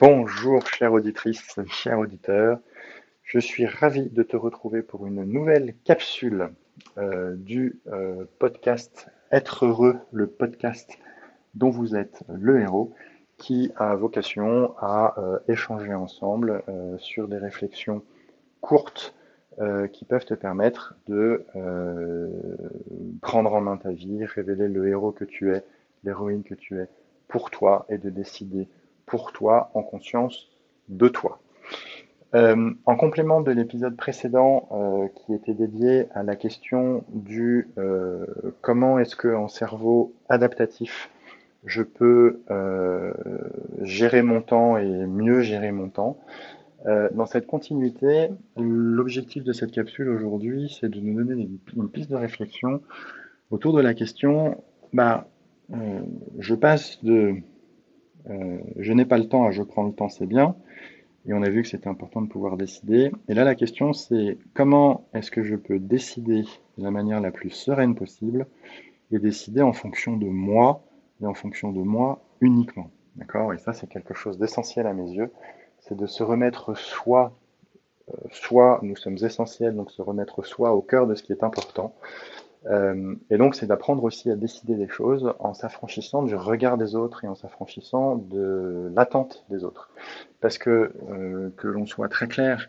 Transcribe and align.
Bonjour 0.00 0.66
chère 0.66 0.94
auditrice, 0.94 1.60
cher 1.68 1.98
auditeur. 1.98 2.58
Je 3.22 3.38
suis 3.38 3.66
ravi 3.66 4.08
de 4.08 4.22
te 4.22 4.34
retrouver 4.34 4.80
pour 4.80 5.06
une 5.06 5.24
nouvelle 5.24 5.74
capsule 5.84 6.48
euh, 6.96 7.36
du 7.36 7.80
euh, 7.88 8.24
podcast 8.38 9.08
Être 9.30 9.66
heureux, 9.66 9.98
le 10.10 10.26
podcast 10.26 10.98
dont 11.54 11.68
vous 11.68 11.96
êtes 11.96 12.22
le 12.32 12.62
héros, 12.62 12.94
qui 13.36 13.72
a 13.76 13.94
vocation 13.94 14.74
à 14.78 15.16
euh, 15.18 15.38
échanger 15.48 15.92
ensemble 15.92 16.62
sur 16.96 17.28
des 17.28 17.38
réflexions 17.38 18.02
courtes 18.62 19.14
qui 19.92 20.06
peuvent 20.06 20.24
te 20.24 20.34
permettre 20.34 20.96
de 21.06 21.44
prendre 23.20 23.52
en 23.52 23.60
main 23.60 23.76
ta 23.76 23.90
vie, 23.90 24.24
révéler 24.24 24.68
le 24.68 24.88
héros 24.88 25.12
que 25.12 25.24
tu 25.24 25.52
es, 25.54 25.62
l'héroïne 26.04 26.42
que 26.42 26.54
tu 26.54 26.80
es 26.80 26.88
pour 27.28 27.50
toi 27.50 27.84
et 27.90 27.98
de 27.98 28.08
décider 28.08 28.66
pour 29.06 29.32
toi 29.32 29.70
en 29.74 29.82
conscience 29.82 30.48
de 30.88 31.08
toi. 31.08 31.40
Euh, 32.34 32.72
en 32.84 32.96
complément 32.96 33.42
de 33.42 33.52
l'épisode 33.52 33.96
précédent 33.96 34.68
euh, 34.72 35.06
qui 35.14 35.34
était 35.34 35.54
dédié 35.54 36.08
à 36.14 36.24
la 36.24 36.34
question 36.34 37.04
du 37.12 37.68
euh, 37.78 38.26
comment 38.60 38.98
est-ce 38.98 39.14
que 39.14 39.28
en 39.28 39.46
cerveau 39.46 40.14
adaptatif 40.28 41.10
je 41.64 41.82
peux 41.82 42.40
gérer 43.80 44.20
mon 44.20 44.42
temps 44.42 44.76
et 44.76 44.84
mieux 44.84 45.40
gérer 45.40 45.72
mon 45.72 45.88
temps. 45.88 46.18
dans 46.84 47.24
cette 47.24 47.46
continuité, 47.46 48.28
l'objectif 48.58 49.44
de 49.44 49.54
cette 49.54 49.70
capsule 49.72 50.10
aujourd'hui, 50.10 50.76
c'est 50.78 50.90
de 50.90 51.00
nous 51.00 51.24
donner 51.24 51.48
une 51.74 51.88
piste 51.88 52.10
de 52.10 52.16
réflexion 52.16 52.82
autour 53.50 53.72
de 53.72 53.80
la 53.80 53.94
question, 53.94 54.62
bah, 54.92 55.26
je 56.38 56.54
passe 56.54 57.02
de 57.02 57.36
je 58.26 58.92
n'ai 58.92 59.04
pas 59.04 59.18
le 59.18 59.28
temps 59.28 59.50
je 59.50 59.62
prends 59.62 59.84
le 59.84 59.92
temps, 59.92 60.08
c'est 60.08 60.26
bien, 60.26 60.56
et 61.26 61.32
on 61.32 61.42
a 61.42 61.48
vu 61.48 61.62
que 61.62 61.68
c'était 61.68 61.88
important 61.88 62.20
de 62.20 62.28
pouvoir 62.28 62.56
décider. 62.56 63.10
Et 63.28 63.34
là, 63.34 63.44
la 63.44 63.54
question, 63.54 63.92
c'est 63.92 64.38
comment 64.52 65.06
est-ce 65.14 65.30
que 65.30 65.42
je 65.42 65.56
peux 65.56 65.78
décider 65.78 66.42
de 66.76 66.84
la 66.84 66.90
manière 66.90 67.20
la 67.20 67.30
plus 67.30 67.50
sereine 67.50 67.94
possible 67.94 68.46
et 69.10 69.18
décider 69.18 69.62
en 69.62 69.72
fonction 69.72 70.16
de 70.16 70.26
moi 70.26 70.82
et 71.22 71.26
en 71.26 71.34
fonction 71.34 71.72
de 71.72 71.80
moi 71.80 72.22
uniquement. 72.40 72.90
D'accord? 73.16 73.54
Et 73.54 73.58
ça, 73.58 73.72
c'est 73.72 73.86
quelque 73.86 74.12
chose 74.12 74.38
d'essentiel 74.38 74.86
à 74.86 74.92
mes 74.92 75.10
yeux. 75.12 75.30
C'est 75.80 75.96
de 75.96 76.06
se 76.06 76.22
remettre 76.22 76.76
soi, 76.76 77.32
euh, 78.10 78.16
soi, 78.30 78.80
nous 78.82 78.96
sommes 78.96 79.18
essentiels, 79.22 79.74
donc 79.74 79.90
se 79.90 80.02
remettre 80.02 80.44
soi 80.44 80.74
au 80.74 80.82
cœur 80.82 81.06
de 81.06 81.14
ce 81.14 81.22
qui 81.22 81.32
est 81.32 81.44
important. 81.44 81.94
Euh, 82.66 83.14
et 83.30 83.36
donc, 83.36 83.54
c'est 83.54 83.66
d'apprendre 83.66 84.04
aussi 84.04 84.30
à 84.30 84.36
décider 84.36 84.74
des 84.74 84.88
choses 84.88 85.34
en 85.38 85.54
s'affranchissant 85.54 86.22
du 86.22 86.34
regard 86.34 86.78
des 86.78 86.94
autres 86.94 87.24
et 87.24 87.28
en 87.28 87.34
s'affranchissant 87.34 88.16
de 88.16 88.90
l'attente 88.94 89.44
des 89.50 89.64
autres. 89.64 89.90
Parce 90.40 90.58
que, 90.58 90.92
euh, 91.10 91.50
que 91.56 91.68
l'on 91.68 91.86
soit 91.86 92.08
très 92.08 92.26
clair, 92.26 92.68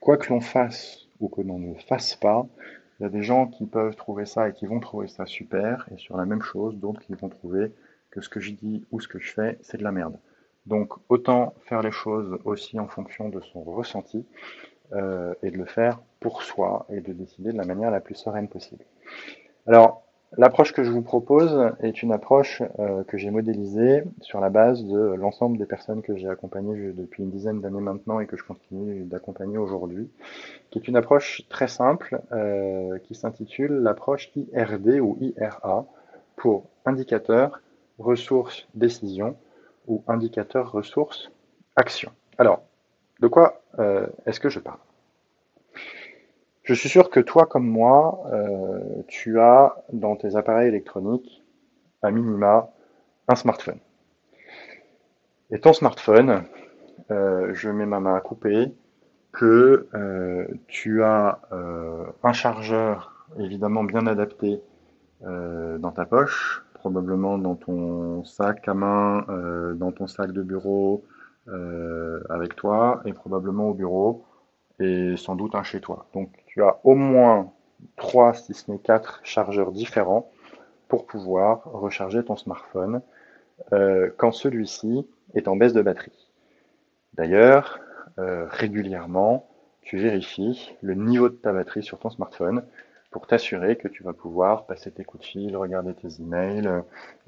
quoi 0.00 0.16
que 0.16 0.32
l'on 0.32 0.40
fasse 0.40 1.06
ou 1.20 1.28
que 1.28 1.42
l'on 1.42 1.58
ne 1.58 1.74
fasse 1.74 2.16
pas, 2.16 2.46
il 2.98 3.02
y 3.02 3.06
a 3.06 3.08
des 3.08 3.22
gens 3.22 3.46
qui 3.46 3.66
peuvent 3.66 3.96
trouver 3.96 4.24
ça 4.24 4.48
et 4.48 4.52
qui 4.52 4.66
vont 4.66 4.80
trouver 4.80 5.08
ça 5.08 5.26
super, 5.26 5.88
et 5.94 5.98
sur 5.98 6.16
la 6.16 6.26
même 6.26 6.42
chose, 6.42 6.76
d'autres 6.76 7.00
qui 7.00 7.14
vont 7.14 7.28
trouver 7.28 7.72
que 8.10 8.20
ce 8.20 8.28
que 8.28 8.40
je 8.40 8.52
dis 8.52 8.84
ou 8.92 9.00
ce 9.00 9.08
que 9.08 9.18
je 9.18 9.32
fais, 9.32 9.58
c'est 9.62 9.78
de 9.78 9.82
la 9.82 9.92
merde. 9.92 10.16
Donc, 10.66 10.94
autant 11.08 11.54
faire 11.66 11.82
les 11.82 11.90
choses 11.90 12.38
aussi 12.44 12.78
en 12.78 12.86
fonction 12.86 13.28
de 13.28 13.40
son 13.40 13.62
ressenti 13.62 14.24
euh, 14.92 15.34
et 15.42 15.50
de 15.50 15.58
le 15.58 15.66
faire 15.66 16.00
pour 16.20 16.42
soi 16.42 16.86
et 16.88 17.00
de 17.00 17.12
décider 17.12 17.52
de 17.52 17.58
la 17.58 17.64
manière 17.64 17.90
la 17.90 18.00
plus 18.00 18.14
sereine 18.14 18.48
possible. 18.48 18.84
Alors, 19.66 20.02
l'approche 20.36 20.72
que 20.72 20.84
je 20.84 20.90
vous 20.90 21.02
propose 21.02 21.72
est 21.80 22.02
une 22.02 22.12
approche 22.12 22.62
euh, 22.78 23.04
que 23.04 23.16
j'ai 23.16 23.30
modélisée 23.30 24.04
sur 24.20 24.40
la 24.40 24.50
base 24.50 24.84
de 24.84 25.14
l'ensemble 25.14 25.58
des 25.58 25.66
personnes 25.66 26.02
que 26.02 26.16
j'ai 26.16 26.28
accompagnées 26.28 26.92
depuis 26.92 27.22
une 27.22 27.30
dizaine 27.30 27.60
d'années 27.60 27.80
maintenant 27.80 28.20
et 28.20 28.26
que 28.26 28.36
je 28.36 28.44
continue 28.44 29.04
d'accompagner 29.04 29.58
aujourd'hui, 29.58 30.10
qui 30.70 30.78
est 30.78 30.88
une 30.88 30.96
approche 30.96 31.42
très 31.48 31.68
simple 31.68 32.20
euh, 32.32 32.98
qui 33.04 33.14
s'intitule 33.14 33.72
l'approche 33.72 34.30
IRD 34.36 35.00
ou 35.00 35.16
IRA 35.20 35.86
pour 36.36 36.68
indicateur, 36.84 37.60
ressources, 37.98 38.66
décision 38.74 39.36
ou 39.86 40.02
indicateur, 40.08 40.72
ressources, 40.72 41.30
action. 41.76 42.10
Alors, 42.38 42.62
de 43.20 43.28
quoi 43.28 43.62
euh, 43.78 44.06
est-ce 44.26 44.40
que 44.40 44.48
je 44.48 44.58
parle? 44.58 44.78
Je 46.64 46.72
suis 46.72 46.88
sûr 46.88 47.10
que 47.10 47.20
toi 47.20 47.46
comme 47.46 47.66
moi, 47.66 48.22
euh, 48.32 49.02
tu 49.06 49.38
as 49.38 49.76
dans 49.92 50.16
tes 50.16 50.34
appareils 50.34 50.68
électroniques, 50.68 51.44
à 52.02 52.10
minima, 52.10 52.70
un 53.28 53.34
smartphone. 53.34 53.78
Et 55.50 55.60
ton 55.60 55.74
smartphone, 55.74 56.44
euh, 57.10 57.50
je 57.52 57.68
mets 57.68 57.84
ma 57.84 58.00
main 58.00 58.14
à 58.14 58.20
couper, 58.20 58.72
que 59.32 59.88
euh, 59.94 60.46
tu 60.66 61.02
as 61.02 61.40
un 62.22 62.32
chargeur 62.32 63.26
évidemment 63.38 63.84
bien 63.84 64.06
adapté 64.06 64.60
dans 65.20 65.92
ta 65.92 66.04
poche, 66.04 66.64
probablement 66.74 67.38
dans 67.38 67.56
ton 67.56 68.24
sac 68.24 68.68
à 68.68 68.74
main, 68.74 69.24
dans 69.74 69.92
ton 69.92 70.06
sac 70.06 70.32
de 70.32 70.42
bureau 70.42 71.04
avec 72.28 72.54
toi, 72.56 73.02
et 73.06 73.12
probablement 73.12 73.68
au 73.68 73.74
bureau, 73.74 74.24
et 74.80 75.16
sans 75.16 75.36
doute 75.36 75.54
un 75.54 75.62
chez 75.62 75.80
toi. 75.80 76.06
Donc 76.14 76.30
tu 76.46 76.62
as 76.62 76.80
au 76.84 76.94
moins 76.94 77.52
3, 77.96 78.34
si 78.34 78.54
ce 78.54 78.70
n'est 78.70 78.78
4 78.78 79.20
chargeurs 79.24 79.72
différents 79.72 80.30
pour 80.88 81.06
pouvoir 81.06 81.64
recharger 81.64 82.24
ton 82.24 82.36
smartphone 82.36 83.00
euh, 83.72 84.10
quand 84.16 84.32
celui-ci 84.32 85.06
est 85.34 85.48
en 85.48 85.56
baisse 85.56 85.72
de 85.72 85.82
batterie. 85.82 86.30
D'ailleurs, 87.14 87.78
euh, 88.18 88.46
régulièrement, 88.48 89.48
tu 89.82 89.98
vérifies 89.98 90.76
le 90.82 90.94
niveau 90.94 91.28
de 91.28 91.34
ta 91.34 91.52
batterie 91.52 91.82
sur 91.82 91.98
ton 91.98 92.10
smartphone 92.10 92.64
pour 93.10 93.26
t'assurer 93.26 93.76
que 93.76 93.86
tu 93.86 94.02
vas 94.02 94.12
pouvoir 94.12 94.66
passer 94.66 94.90
tes 94.90 95.04
coups 95.04 95.22
de 95.22 95.28
fil, 95.28 95.56
regarder 95.56 95.94
tes 95.94 96.20
emails, 96.20 96.68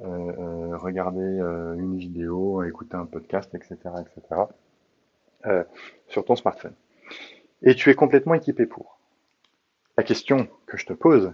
euh, 0.00 0.76
regarder 0.76 1.38
une 1.78 1.96
vidéo, 1.96 2.64
écouter 2.64 2.96
un 2.96 3.06
podcast, 3.06 3.54
etc., 3.54 3.76
etc., 4.00 5.60
sur 6.08 6.24
ton 6.24 6.34
smartphone. 6.34 6.74
Et 7.62 7.74
tu 7.74 7.90
es 7.90 7.94
complètement 7.94 8.34
équipé 8.34 8.66
pour. 8.66 8.98
La 9.96 10.04
question 10.04 10.48
que 10.66 10.76
je 10.76 10.86
te 10.86 10.92
pose, 10.92 11.32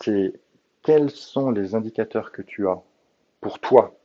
c'est 0.00 0.34
quels 0.82 1.10
sont 1.10 1.50
les 1.50 1.74
indicateurs 1.74 2.32
que 2.32 2.42
tu 2.42 2.68
as 2.68 2.80
pour 3.40 3.58
toi 3.58 3.98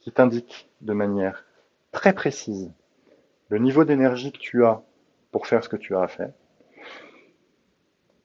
qui 0.00 0.12
t'indiquent 0.12 0.68
de 0.80 0.92
manière 0.92 1.44
très 1.92 2.12
précise 2.12 2.72
le 3.48 3.58
niveau 3.58 3.84
d'énergie 3.84 4.30
que 4.30 4.38
tu 4.38 4.64
as 4.64 4.82
pour 5.32 5.46
faire 5.46 5.64
ce 5.64 5.68
que 5.68 5.76
tu 5.76 5.96
as 5.96 6.02
à 6.02 6.08
faire? 6.08 6.32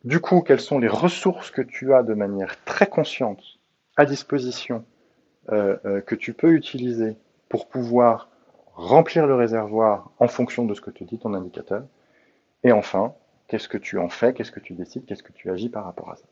Du 0.04 0.20
coup, 0.20 0.42
quelles 0.42 0.60
sont 0.60 0.80
les 0.80 0.90
ressources 0.90 1.50
que 1.50 1.62
tu 1.62 1.94
as 1.94 2.04
de 2.04 2.14
manière 2.14 2.62
très 2.66 2.88
consciente 2.88 3.42
à 3.96 4.06
disposition 4.06 4.84
euh, 5.50 5.78
euh, 5.86 6.02
que 6.02 6.16
tu 6.16 6.34
peux 6.34 6.52
utiliser 6.52 7.16
pour 7.48 7.70
pouvoir 7.70 8.30
remplir 8.74 9.28
le 9.28 9.36
réservoir 9.36 10.12
en 10.20 10.28
fonction 10.28 10.66
de 10.66 10.74
ce 10.74 10.82
que 10.82 10.92
te 10.92 11.06
dit 11.06 11.20
ton 11.20 11.34
indicateur? 11.34 11.86
Et 12.64 12.72
enfin, 12.72 13.14
Qu'est-ce 13.54 13.70
que 13.70 13.78
tu 13.78 14.00
en 14.00 14.10
fais? 14.10 14.34
Qu'est-ce 14.34 14.52
que 14.52 14.60
tu 14.60 14.74
décides? 14.74 15.06
Qu'est-ce 15.06 15.22
que 15.22 15.32
tu 15.32 15.52
agis 15.52 15.70
par 15.70 15.86
rapport 15.86 16.10
à 16.10 16.16
ça? 16.16 16.26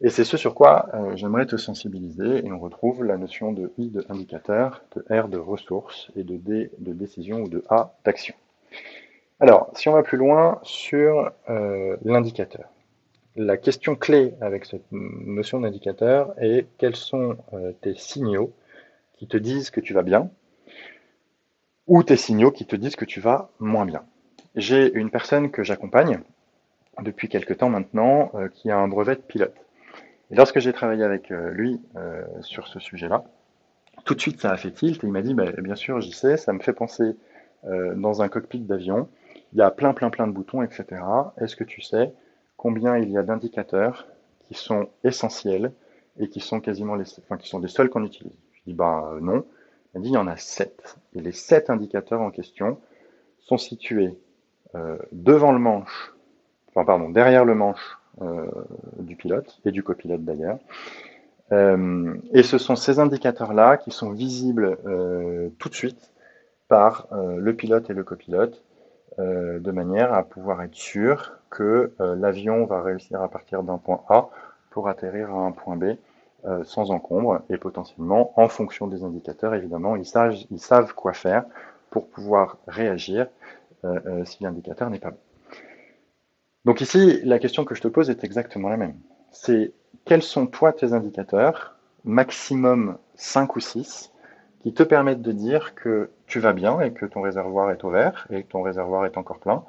Et 0.00 0.10
c'est 0.10 0.24
ce 0.24 0.36
sur 0.36 0.54
quoi 0.54 0.88
euh, 0.94 1.14
j'aimerais 1.14 1.46
te 1.46 1.56
sensibiliser. 1.56 2.44
Et 2.44 2.50
on 2.50 2.58
retrouve 2.58 3.04
la 3.04 3.16
notion 3.16 3.52
de 3.52 3.72
I 3.78 3.88
de 3.88 4.04
indicateur, 4.08 4.82
de 4.96 5.04
R 5.14 5.28
de 5.28 5.38
ressources 5.38 6.10
et 6.16 6.24
de 6.24 6.36
D 6.36 6.72
de 6.78 6.92
décision 6.92 7.42
ou 7.42 7.48
de 7.48 7.62
A 7.68 7.94
d'action. 8.04 8.34
Alors, 9.38 9.70
si 9.74 9.88
on 9.88 9.92
va 9.92 10.02
plus 10.02 10.18
loin 10.18 10.58
sur 10.64 11.30
euh, 11.50 11.96
l'indicateur. 12.04 12.68
La 13.36 13.56
question 13.56 13.94
clé 13.94 14.34
avec 14.40 14.64
cette 14.64 14.90
notion 14.90 15.60
d'indicateur 15.60 16.34
est 16.38 16.66
quels 16.78 16.96
sont 16.96 17.36
euh, 17.52 17.72
tes 17.80 17.94
signaux 17.94 18.52
qui 19.18 19.28
te 19.28 19.36
disent 19.36 19.70
que 19.70 19.80
tu 19.80 19.94
vas 19.94 20.02
bien 20.02 20.30
ou 21.86 22.02
tes 22.02 22.16
signaux 22.16 22.50
qui 22.50 22.66
te 22.66 22.74
disent 22.74 22.96
que 22.96 23.04
tu 23.04 23.20
vas 23.20 23.50
moins 23.60 23.86
bien? 23.86 24.04
J'ai 24.54 24.92
une 24.94 25.10
personne 25.10 25.50
que 25.50 25.62
j'accompagne 25.62 26.20
depuis 27.02 27.28
quelque 27.28 27.54
temps 27.54 27.68
maintenant 27.68 28.30
euh, 28.34 28.48
qui 28.48 28.70
a 28.70 28.78
un 28.78 28.88
brevet 28.88 29.16
de 29.16 29.20
pilote. 29.20 29.54
Et 30.30 30.34
lorsque 30.34 30.58
j'ai 30.58 30.72
travaillé 30.72 31.04
avec 31.04 31.30
euh, 31.30 31.50
lui 31.50 31.80
euh, 31.96 32.22
sur 32.40 32.66
ce 32.66 32.80
sujet-là, 32.80 33.24
tout 34.04 34.14
de 34.14 34.20
suite 34.20 34.40
ça 34.40 34.50
a 34.50 34.56
fait 34.56 34.70
tilt 34.70 35.02
et 35.02 35.06
il 35.06 35.12
m'a 35.12 35.22
dit 35.22 35.34
bah, 35.34 35.50
bien 35.58 35.74
sûr 35.74 36.00
j'y 36.00 36.12
sais, 36.12 36.36
ça 36.36 36.52
me 36.52 36.60
fait 36.60 36.72
penser 36.72 37.16
dans 37.96 38.22
un 38.22 38.28
cockpit 38.28 38.60
d'avion, 38.60 39.08
il 39.52 39.58
y 39.58 39.62
a 39.62 39.72
plein 39.72 39.92
plein 39.92 40.10
plein 40.10 40.28
de 40.28 40.32
boutons, 40.32 40.62
etc. 40.62 41.02
Est-ce 41.38 41.56
que 41.56 41.64
tu 41.64 41.82
sais 41.82 42.12
combien 42.56 42.96
il 42.96 43.10
y 43.10 43.18
a 43.18 43.24
d'indicateurs 43.24 44.06
qui 44.46 44.54
sont 44.54 44.88
essentiels 45.02 45.72
et 46.20 46.28
qui 46.28 46.38
sont 46.38 46.60
quasiment 46.60 46.94
les, 46.94 47.04
enfin, 47.18 47.36
qui 47.36 47.48
sont 47.48 47.58
les 47.58 47.66
seuls 47.66 47.90
qu'on 47.90 48.04
utilise? 48.04 48.38
Je 48.52 48.60
dis 48.64 48.74
bah 48.74 49.12
non. 49.20 49.44
Il 49.92 49.98
m'a 49.98 50.02
dit 50.04 50.10
il 50.10 50.14
y 50.14 50.16
en 50.16 50.28
a 50.28 50.36
sept. 50.36 50.98
Et 51.16 51.20
les 51.20 51.32
sept 51.32 51.68
indicateurs 51.68 52.20
en 52.20 52.30
question 52.30 52.78
sont 53.40 53.58
situés 53.58 54.16
devant 55.12 55.52
le 55.52 55.58
manche, 55.58 56.14
enfin 56.68 56.84
pardon, 56.84 57.08
derrière 57.08 57.44
le 57.44 57.54
manche 57.54 57.98
euh, 58.20 58.46
du 58.98 59.16
pilote 59.16 59.60
et 59.64 59.70
du 59.70 59.82
copilote 59.82 60.24
d'ailleurs. 60.24 60.58
Euh, 61.52 62.14
et 62.32 62.42
ce 62.42 62.58
sont 62.58 62.76
ces 62.76 62.98
indicateurs-là 62.98 63.76
qui 63.76 63.90
sont 63.90 64.10
visibles 64.10 64.76
tout 65.58 65.68
de 65.68 65.74
suite 65.74 66.12
par 66.68 67.06
le 67.12 67.54
pilote 67.54 67.88
et 67.88 67.94
le 67.94 68.04
copilote 68.04 68.62
de 69.18 69.70
manière 69.70 70.12
à 70.12 70.22
pouvoir 70.24 70.62
être 70.62 70.74
sûr 70.74 71.38
que 71.48 71.92
l'avion 71.98 72.66
va 72.66 72.82
réussir 72.82 73.22
à 73.22 73.28
partir 73.28 73.62
d'un 73.62 73.78
point 73.78 74.02
A 74.10 74.28
pour 74.70 74.88
atterrir 74.88 75.30
à 75.30 75.38
un 75.38 75.52
point 75.52 75.76
B 75.76 75.84
sans 76.64 76.90
encombre 76.90 77.40
et 77.48 77.56
potentiellement 77.56 78.32
en 78.38 78.48
fonction 78.48 78.86
des 78.86 79.02
indicateurs 79.02 79.54
évidemment 79.54 79.96
ils 79.96 80.04
savent 80.04 80.94
quoi 80.94 81.14
faire 81.14 81.44
pour 81.90 82.08
pouvoir 82.08 82.58
réagir 82.66 83.28
si 84.24 84.42
l'indicateur 84.42 84.90
n'est 84.90 84.98
pas 84.98 85.10
bon. 85.10 85.18
Donc 86.64 86.80
ici, 86.80 87.20
la 87.24 87.38
question 87.38 87.64
que 87.64 87.74
je 87.74 87.80
te 87.80 87.88
pose 87.88 88.10
est 88.10 88.24
exactement 88.24 88.68
la 88.68 88.76
même. 88.76 88.96
C'est 89.30 89.72
quels 90.04 90.22
sont 90.22 90.46
toi 90.46 90.72
tes 90.72 90.92
indicateurs, 90.92 91.76
maximum 92.04 92.98
5 93.14 93.56
ou 93.56 93.60
6, 93.60 94.12
qui 94.60 94.74
te 94.74 94.82
permettent 94.82 95.22
de 95.22 95.32
dire 95.32 95.74
que 95.74 96.10
tu 96.26 96.40
vas 96.40 96.52
bien 96.52 96.80
et 96.80 96.92
que 96.92 97.06
ton 97.06 97.22
réservoir 97.22 97.70
est 97.70 97.82
ouvert 97.84 98.26
et 98.30 98.42
que 98.42 98.48
ton 98.48 98.62
réservoir 98.62 99.06
est 99.06 99.16
encore 99.16 99.38
plein, 99.38 99.64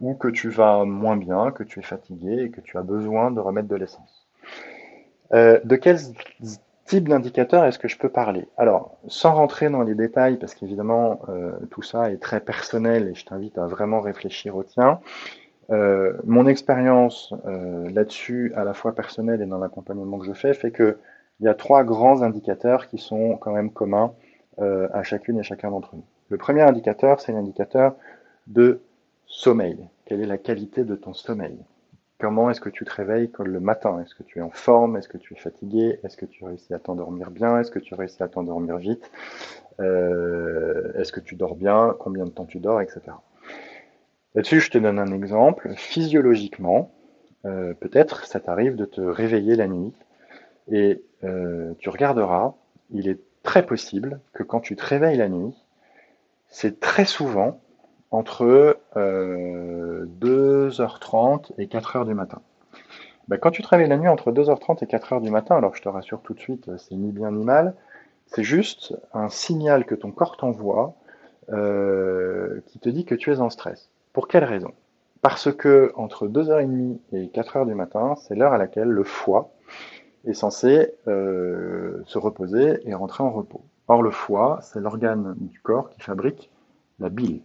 ou 0.00 0.14
que 0.14 0.28
tu 0.28 0.48
vas 0.48 0.84
moins 0.84 1.16
bien, 1.16 1.50
que 1.50 1.64
tu 1.64 1.80
es 1.80 1.82
fatigué 1.82 2.44
et 2.44 2.50
que 2.50 2.60
tu 2.60 2.78
as 2.78 2.82
besoin 2.82 3.30
de 3.30 3.40
remettre 3.40 3.68
de 3.68 3.76
l'essence? 3.76 4.28
Euh, 5.34 5.60
de 5.64 5.76
quels 5.76 5.98
types 6.88 7.08
d'indicateurs 7.08 7.64
est-ce 7.66 7.78
que 7.78 7.86
je 7.86 7.98
peux 7.98 8.08
parler? 8.08 8.48
Alors, 8.56 8.98
sans 9.06 9.34
rentrer 9.34 9.68
dans 9.68 9.82
les 9.82 9.94
détails, 9.94 10.38
parce 10.38 10.54
qu'évidemment, 10.54 11.20
euh, 11.28 11.52
tout 11.70 11.82
ça 11.82 12.10
est 12.10 12.16
très 12.16 12.40
personnel 12.40 13.08
et 13.08 13.14
je 13.14 13.24
t'invite 13.24 13.58
à 13.58 13.66
vraiment 13.66 14.00
réfléchir 14.00 14.56
au 14.56 14.64
tien, 14.64 15.00
euh, 15.70 16.14
mon 16.24 16.46
expérience 16.46 17.34
euh, 17.46 17.90
là-dessus, 17.90 18.52
à 18.56 18.64
la 18.64 18.72
fois 18.72 18.94
personnelle 18.94 19.42
et 19.42 19.46
dans 19.46 19.58
l'accompagnement 19.58 20.18
que 20.18 20.26
je 20.26 20.32
fais, 20.32 20.54
fait 20.54 20.72
qu'il 20.72 20.96
y 21.40 21.48
a 21.48 21.54
trois 21.54 21.84
grands 21.84 22.22
indicateurs 22.22 22.88
qui 22.88 22.96
sont 22.96 23.36
quand 23.36 23.52
même 23.52 23.70
communs 23.70 24.12
à 24.92 25.04
chacune 25.04 25.38
et 25.38 25.44
chacun 25.44 25.70
d'entre 25.70 25.94
nous. 25.94 26.02
Le 26.30 26.36
premier 26.36 26.62
indicateur, 26.62 27.20
c'est 27.20 27.30
l'indicateur 27.30 27.94
de 28.48 28.80
sommeil. 29.24 29.78
Quelle 30.04 30.20
est 30.20 30.26
la 30.26 30.36
qualité 30.36 30.82
de 30.82 30.96
ton 30.96 31.14
sommeil? 31.14 31.56
Comment 32.18 32.50
est-ce 32.50 32.60
que 32.60 32.68
tu 32.68 32.84
te 32.84 32.92
réveilles 32.92 33.30
le 33.38 33.60
matin? 33.60 34.00
Est-ce 34.00 34.14
que 34.14 34.24
tu 34.24 34.38
es 34.38 34.42
en 34.42 34.50
forme? 34.50 34.96
Est-ce 34.96 35.08
que 35.08 35.18
tu 35.18 35.34
es 35.34 35.36
fatigué? 35.36 36.00
Est-ce 36.02 36.16
que 36.16 36.26
tu 36.26 36.44
réussis 36.44 36.74
à 36.74 36.78
t'endormir 36.78 37.30
bien? 37.30 37.60
Est-ce 37.60 37.70
que 37.70 37.78
tu 37.78 37.94
réussis 37.94 38.22
à 38.22 38.28
t'endormir 38.28 38.76
vite? 38.78 39.10
Est-ce 39.78 41.12
que 41.12 41.20
tu 41.20 41.36
dors 41.36 41.54
bien? 41.54 41.94
Combien 42.00 42.24
de 42.24 42.30
temps 42.30 42.46
tu 42.46 42.58
dors 42.58 42.80
Etc. 42.80 43.00
Là-dessus, 44.34 44.60
je 44.60 44.70
te 44.70 44.78
donne 44.78 44.98
un 44.98 45.12
exemple. 45.12 45.72
Physiologiquement, 45.76 46.92
euh, 47.44 47.72
peut-être 47.74 48.26
ça 48.26 48.40
t'arrive 48.40 48.76
de 48.76 48.84
te 48.84 49.00
réveiller 49.00 49.54
la 49.56 49.68
nuit 49.68 49.94
et 50.70 51.02
euh, 51.24 51.72
tu 51.78 51.88
regarderas, 51.88 52.54
il 52.90 53.08
est 53.08 53.20
très 53.42 53.64
possible 53.64 54.20
que 54.32 54.42
quand 54.42 54.60
tu 54.60 54.76
te 54.76 54.84
réveilles 54.84 55.16
la 55.16 55.28
nuit, 55.28 55.54
c'est 56.48 56.80
très 56.80 57.04
souvent 57.04 57.60
entre 58.10 58.78
2h30 58.94 58.96
euh, 58.96 60.06
et 61.58 61.66
4h 61.66 62.06
du 62.06 62.14
matin. 62.14 62.40
Ben, 63.28 63.38
quand 63.38 63.50
tu 63.50 63.62
te 63.62 63.68
réveilles 63.68 63.88
la 63.88 63.98
nuit 63.98 64.08
entre 64.08 64.32
2h30 64.32 64.82
et 64.82 64.86
4h 64.86 65.20
du 65.20 65.30
matin, 65.30 65.56
alors 65.56 65.76
je 65.76 65.82
te 65.82 65.88
rassure 65.88 66.20
tout 66.22 66.34
de 66.34 66.40
suite, 66.40 66.70
c'est 66.78 66.94
ni 66.94 67.12
bien 67.12 67.30
ni 67.30 67.44
mal, 67.44 67.74
c'est 68.26 68.44
juste 68.44 68.94
un 69.12 69.28
signal 69.28 69.84
que 69.84 69.94
ton 69.94 70.10
corps 70.10 70.36
t'envoie 70.36 70.94
qui 71.48 72.78
te 72.78 72.90
dit 72.90 73.06
que 73.06 73.14
tu 73.14 73.32
es 73.32 73.40
en 73.40 73.48
stress. 73.48 73.88
Pour 74.12 74.28
quelle 74.28 74.44
raison? 74.44 74.72
Parce 75.22 75.52
que 75.52 75.92
entre 75.96 76.28
2h30 76.28 76.98
et 77.12 77.26
4h 77.26 77.66
du 77.66 77.74
matin, 77.74 78.14
c'est 78.16 78.34
l'heure 78.34 78.52
à 78.52 78.58
laquelle 78.58 78.88
le 78.88 79.04
foie 79.04 79.50
est 80.24 80.34
censé 80.34 80.92
euh, 81.08 82.02
se 82.06 82.18
reposer 82.18 82.80
et 82.84 82.94
rentrer 82.94 83.24
en 83.24 83.30
repos. 83.30 83.62
Or, 83.88 84.02
le 84.02 84.10
foie, 84.10 84.58
c'est 84.62 84.80
l'organe 84.80 85.34
du 85.38 85.60
corps 85.60 85.90
qui 85.90 86.00
fabrique 86.00 86.50
la 86.98 87.08
bile. 87.08 87.40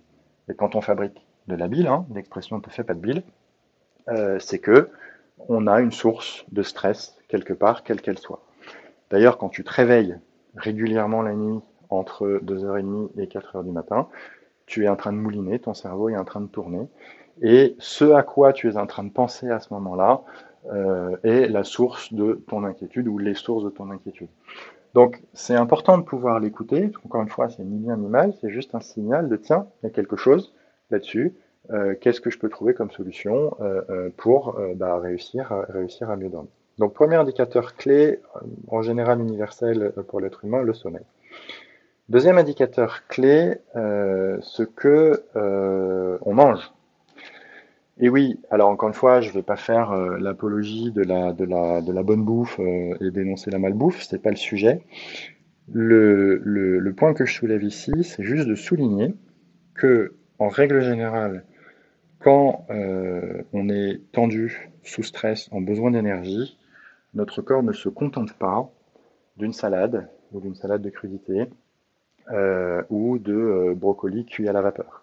Et 0.50 0.54
quand 0.54 0.76
on 0.76 0.82
fabrique 0.82 1.26
de 1.48 1.56
la 1.56 1.68
bile, 1.68 1.88
hein, 1.88 2.06
l'expression 2.14 2.58
ne 2.58 2.62
te 2.62 2.70
fait 2.70 2.84
pas 2.84 2.94
de 2.94 3.00
bile, 3.00 3.24
euh, 4.10 4.40
c'est 4.40 4.60
que 4.60 4.90
on 5.50 5.68
a 5.68 5.82
une 5.82 5.92
source 5.92 6.46
de 6.52 6.64
stress 6.64 7.18
quelque 7.28 7.54
part, 7.54 7.84
quelle 7.84 8.02
qu'elle 8.02 8.20
soit. 8.20 8.42
D'ailleurs, 9.10 9.38
quand 9.38 9.50
tu 9.50 9.64
te 9.64 9.72
réveilles 9.72 10.18
régulièrement 10.56 11.22
la 11.22 11.34
nuit 11.34 11.60
entre 11.90 12.40
2h30 12.44 13.10
et 13.20 13.28
4h 13.28 13.64
du 13.64 13.72
matin, 13.72 14.08
tu 14.66 14.86
es 14.86 14.88
en 14.88 14.96
train 14.96 15.12
de 15.12 15.18
mouliner, 15.18 15.60
ton 15.60 15.74
cerveau 15.74 16.10
est 16.10 16.18
en 16.18 16.26
train 16.26 16.42
de 16.42 16.48
tourner. 16.48 16.88
Et 17.42 17.76
ce 17.80 18.14
à 18.14 18.24
quoi 18.24 18.54
tu 18.54 18.70
es 18.70 18.78
en 18.78 18.88
train 18.88 19.04
de 19.04 19.12
penser 19.12 19.50
à 19.50 19.60
ce 19.60 19.74
moment-là 19.74 20.22
euh, 20.72 21.18
est 21.24 21.48
la 21.48 21.64
source 21.64 22.14
de 22.14 22.42
ton 22.48 22.64
inquiétude 22.64 23.08
ou 23.08 23.18
les 23.18 23.34
sources 23.34 23.66
de 23.66 23.70
ton 23.70 23.90
inquiétude. 23.92 24.30
Donc 24.94 25.22
c'est 25.34 25.56
important 25.56 25.98
de 25.98 26.04
pouvoir 26.04 26.40
l'écouter. 26.40 26.92
Encore 27.06 27.22
une 27.22 27.30
fois, 27.30 27.50
c'est 27.50 27.64
ni 27.64 27.80
bien 27.80 27.98
ni 27.98 28.08
mal, 28.08 28.34
c'est 28.42 28.50
juste 28.50 28.76
un 28.76 28.80
signal 28.80 29.28
de 29.28 29.36
tiens, 29.36 29.68
il 29.82 29.88
y 29.88 29.90
a 29.90 29.92
quelque 29.92 30.16
chose 30.16 30.54
là-dessus. 30.92 31.36
Euh, 31.72 31.96
qu'est-ce 32.00 32.22
que 32.22 32.30
je 32.30 32.38
peux 32.38 32.50
trouver 32.50 32.74
comme 32.74 32.92
solution 32.92 33.56
euh, 33.62 34.10
pour 34.18 34.60
bah, 34.76 35.00
réussir, 35.00 35.52
à, 35.52 35.62
réussir 35.70 36.10
à 36.10 36.18
mieux 36.18 36.30
dormir 36.30 36.52
Donc 36.78 36.94
premier 36.94 37.16
indicateur 37.16 37.76
clé, 37.76 38.20
en 38.68 38.82
général 38.82 39.20
universel 39.20 39.94
pour 40.08 40.20
l'être 40.20 40.44
humain, 40.46 40.62
le 40.62 40.74
sommeil. 40.74 41.06
Deuxième 42.10 42.38
indicateur 42.38 43.08
clé, 43.08 43.56
euh, 43.78 44.38
ce 44.42 44.64
que 44.64 45.24
euh, 45.38 46.18
on 46.22 46.34
mange. 46.34 46.72
Et 48.00 48.10
oui, 48.10 48.40
alors 48.50 48.70
encore 48.70 48.90
une 48.90 48.96
fois, 48.96 49.22
je 49.22 49.30
ne 49.30 49.34
vais 49.34 49.44
pas 49.44 49.56
faire 49.56 49.92
euh, 49.92 50.18
l'apologie 50.18 50.92
de 50.92 51.04
la, 51.04 52.04
bonne 52.04 52.24
bouffe 52.24 52.60
et 52.60 53.12
dénoncer 53.12 53.52
la 53.52 53.60
malbouffe, 53.60 54.02
c'est 54.02 54.22
pas 54.22 54.32
le 54.32 54.36
sujet. 54.36 54.82
Le, 55.72 56.92
point 56.98 57.14
que 57.14 57.26
je 57.26 57.34
soulève 57.34 57.64
ici, 57.64 57.92
c'est 58.04 58.24
juste 58.24 58.48
de 58.48 58.56
souligner 58.56 59.14
que, 59.76 60.16
en 60.40 60.50
règle 60.50 60.82
générale, 60.82 61.46
quand 62.20 62.66
on 62.70 63.70
est 63.70 64.02
tendu, 64.12 64.72
sous 64.84 65.04
stress, 65.04 65.50
en 65.52 65.62
besoin 65.62 65.92
d'énergie, 65.92 66.58
notre 67.14 67.42
corps 67.42 67.64
ne 67.64 67.74
se 67.74 67.90
contente 67.90 68.34
pas 68.34 68.70
d'une 69.38 69.54
salade 69.54 70.10
ou 70.32 70.42
d'une 70.42 70.56
salade 70.56 70.82
de 70.82 70.90
crudité, 70.90 71.48
euh, 72.32 72.82
ou 72.90 73.20
de 73.20 73.34
euh, 73.34 73.74
brocoli 73.76 74.26
cuit 74.26 74.48
à 74.48 74.54
la 74.54 74.62
vapeur. 74.62 75.03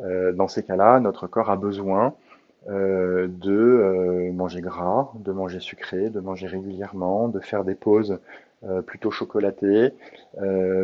Euh, 0.00 0.32
dans 0.32 0.48
ces 0.48 0.62
cas-là, 0.62 1.00
notre 1.00 1.26
corps 1.26 1.50
a 1.50 1.56
besoin 1.56 2.14
de 2.66 4.30
manger 4.32 4.60
gras, 4.60 5.10
de 5.14 5.32
manger 5.32 5.58
sucré, 5.58 6.10
de 6.10 6.20
manger 6.20 6.48
régulièrement, 6.48 7.28
de 7.28 7.40
faire 7.40 7.64
des 7.64 7.74
pauses 7.74 8.18
plutôt 8.84 9.10
chocolatées, 9.10 9.94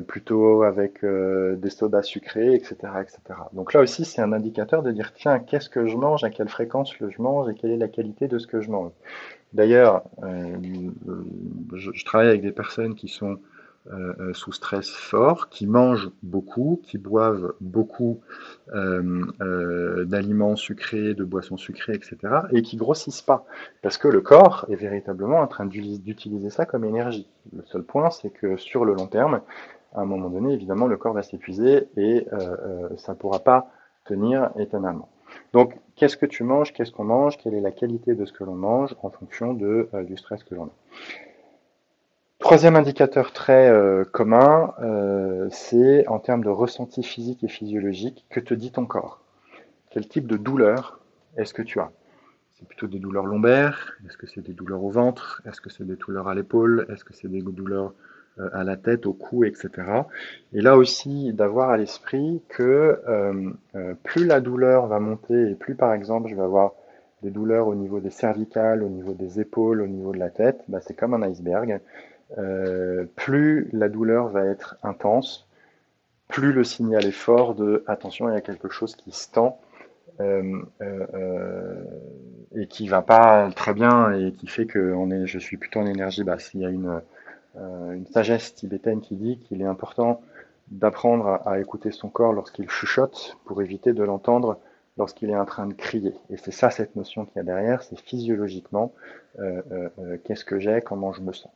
plutôt 0.07 0.63
avec 0.63 1.05
des 1.05 1.69
sodas 1.69 2.05
sucrés, 2.05 2.55
etc., 2.55 2.77
etc. 3.03 3.19
Donc 3.53 3.75
là 3.75 3.81
aussi, 3.81 4.07
c'est 4.07 4.23
un 4.23 4.33
indicateur 4.33 4.83
de 4.83 4.93
dire 4.93 5.13
tiens, 5.13 5.41
qu'est-ce 5.41 5.69
que 5.69 5.87
je 5.87 5.97
mange, 5.97 6.25
à 6.25 6.31
quelle 6.31 6.49
fréquence 6.49 6.95
je 6.99 7.21
mange 7.21 7.51
et 7.51 7.55
quelle 7.55 7.73
est 7.73 7.77
la 7.77 7.89
qualité 7.89 8.29
de 8.29 8.39
ce 8.39 8.47
que 8.47 8.63
je 8.63 8.71
mange. 8.71 8.93
D'ailleurs, 9.53 10.05
je, 10.23 12.05
travaille 12.07 12.29
avec 12.29 12.41
des 12.41 12.53
personnes 12.53 12.95
qui 12.95 13.09
sont 13.09 13.37
euh, 13.93 14.15
euh, 14.19 14.33
sous 14.33 14.51
stress 14.51 14.89
fort, 14.89 15.51
qui 15.51 15.67
mangent 15.67 16.11
beaucoup, 16.23 16.81
qui 16.83 16.97
boivent 16.97 17.53
beaucoup 17.61 18.21
euh, 18.75 20.07
d'aliments 20.07 20.57
sucrés, 20.57 21.13
de 21.13 21.23
boissons 21.23 21.59
sucrées, 21.59 21.93
etc., 21.93 22.17
et 22.51 22.63
qui 22.63 22.79
grossissent 22.79 23.21
pas, 23.21 23.45
parce 23.83 23.99
que 23.99 24.09
le 24.09 24.23
corps 24.23 24.65
est 24.71 24.75
véritablement 24.75 25.41
en 25.41 25.47
train 25.47 25.67
d'utiliser 25.67 26.49
ça 26.49 26.65
comme 26.65 26.87
énergie. 26.87 27.29
Le 27.55 27.63
seul 27.67 27.83
point, 27.83 28.09
c'est 28.09 28.31
que 28.31 28.57
sur 28.57 28.87
le 28.87 28.95
long 28.95 29.07
terme, 29.07 29.43
à 29.95 30.01
un 30.01 30.07
moment 30.07 30.31
donné, 30.31 30.55
évidemment, 30.55 30.87
le 30.87 30.97
corps 30.97 31.13
va 31.13 31.23
s'épuiser 31.23 31.87
et 31.99 32.27
ça 32.97 33.13
ne 33.13 33.19
pourra 33.19 33.41
pas 33.41 33.71
tenir 34.07 34.51
éternellement. 34.59 35.11
Donc, 35.53 35.75
qu'est-ce 35.95 36.17
que 36.17 36.25
tu 36.25 36.43
manges, 36.43 36.73
qu'est-ce 36.73 36.91
qu'on 36.91 37.05
mange, 37.05 37.37
quelle 37.37 37.53
est 37.53 37.61
la 37.61 37.71
qualité 37.71 38.15
de 38.15 38.25
ce 38.25 38.33
que 38.33 38.45
l'on 38.45 38.55
mange 38.55 38.97
en 39.03 39.11
fonction 39.11 39.53
de, 39.53 39.91
du 40.07 40.17
stress 40.17 40.43
que 40.43 40.55
l'on 40.55 40.65
a. 40.65 40.73
Troisième 42.41 42.77
indicateur 42.77 43.33
très 43.33 43.71
euh, 43.71 44.05
commun, 44.05 44.75
euh, 44.83 45.49
c'est 45.51 46.07
en 46.09 46.19
termes 46.19 46.45
de 46.45 46.51
ressenti 46.51 47.03
physique 47.03 47.43
et 47.43 47.49
physiologique, 47.49 48.27
que 48.29 48.41
te 48.41 48.53
dit 48.53 48.71
ton 48.71 48.85
corps? 48.85 49.21
Quel 49.91 50.07
type 50.09 50.27
de 50.27 50.37
douleur 50.37 51.01
est-ce 51.37 51.55
que 51.55 51.63
tu 51.63 51.81
as? 51.81 51.91
C'est 52.53 52.67
plutôt 52.69 52.87
des 52.87 52.99
douleurs 52.99 53.25
lombaires? 53.25 53.95
Est-ce 54.07 54.19
que 54.19 54.27
c'est 54.27 54.43
des 54.43 54.53
douleurs 54.53 54.85
au 54.85 54.91
ventre? 54.91 55.43
Est-ce 55.47 55.61
que 55.61 55.71
c'est 55.71 55.87
des 55.87 55.97
douleurs 55.97 56.29
à 56.29 56.35
l'épaule? 56.35 56.87
Est-ce 56.91 57.05
que 57.05 57.15
c'est 57.15 57.29
des 57.29 57.41
douleurs 57.41 57.95
euh, 58.39 58.51
à 58.53 58.63
la 58.63 58.77
tête, 58.77 59.07
au 59.07 59.15
cou, 59.15 59.45
etc. 59.45 59.71
Et 60.53 60.61
là 60.61 60.77
aussi, 60.77 61.33
d'avoir 61.33 61.71
à 61.71 61.77
l'esprit 61.79 62.43
que 62.49 63.01
plus 64.03 64.27
la 64.27 64.41
douleur 64.41 64.87
va 64.87 65.01
monter 65.01 65.51
et 65.51 65.55
plus, 65.55 65.77
par 65.77 65.95
exemple, 65.95 66.29
je 66.29 66.35
vais 66.35 66.43
avoir 66.43 66.73
des 67.23 67.31
douleurs 67.31 67.69
au 67.69 67.75
niveau 67.75 68.01
des 68.01 68.11
cervicales, 68.11 68.83
au 68.83 68.91
niveau 68.91 69.15
des 69.15 69.41
épaules, 69.41 69.81
au 69.81 69.87
niveau 69.87 70.13
de 70.13 70.19
la 70.19 70.29
tête, 70.29 70.63
bah, 70.69 70.81
c'est 70.83 70.95
comme 70.95 71.15
un 71.15 71.23
iceberg. 71.23 71.81
Euh, 72.39 73.05
plus 73.15 73.69
la 73.73 73.89
douleur 73.89 74.29
va 74.29 74.45
être 74.45 74.77
intense, 74.83 75.47
plus 76.29 76.53
le 76.53 76.65
signal 76.65 77.05
est 77.07 77.13
fort 77.13 77.55
de 77.55 77.85
attention, 77.87 78.29
il 78.29 78.35
y 78.35 78.37
a 78.37 78.41
quelque 78.41 78.69
chose 78.69 78.97
qui 78.97 79.13
se 79.13 79.31
tend 79.31 79.61
euh, 80.21 80.63
euh, 80.81 81.85
et 82.57 82.67
qui 82.67 82.89
va 82.89 83.03
pas 83.03 83.51
très 83.55 83.73
bien 83.75 84.13
et 84.13 84.33
qui 84.33 84.49
fait 84.49 84.67
que 84.67 84.95
je 85.27 85.39
suis 85.39 85.57
plutôt 85.57 85.81
en 85.81 85.87
énergie 85.87 86.25
basse. 86.25 86.51
Il 86.55 86.61
y 86.61 86.67
a 86.67 86.71
une, 86.71 87.01
sagesse 88.13 88.57
tibétaine 88.57 89.01
qui 89.01 89.15
dit 89.15 89.39
qu'il 89.39 89.63
est 89.63 89.67
important 89.67 90.21
d'apprendre 90.73 91.41
à, 91.47 91.61
écouter 91.61 91.93
son 91.93 92.09
corps 92.09 92.33
lorsqu'il 92.33 92.69
chuchote 92.69 93.37
pour 93.45 93.63
éviter 93.63 93.93
de 93.93 94.03
l'entendre 94.03 94.59
lorsqu'il 94.99 95.31
est 95.31 95.37
en 95.37 95.45
train 95.45 95.67
de 95.67 95.75
crier. 95.75 96.15
Et 96.31 96.37
c'est 96.37 96.51
ça 96.51 96.71
cette 96.71 96.97
notion 96.97 97.27
qu'il 97.27 97.37
y 97.37 97.41
a 97.41 97.45
derrière, 97.45 97.85
c'est 97.85 97.99
physiologiquement 98.01 98.93
qu'est-ce 100.25 100.45
que 100.45 100.59
j'ai, 100.59 100.81
comment 100.81 101.13
je 101.13 101.21
me 101.21 101.33
sens. 101.33 101.53